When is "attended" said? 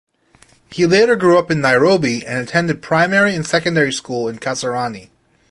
2.39-2.81